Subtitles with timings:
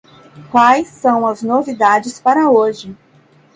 [0.49, 2.97] Quais são as novidades para hoje?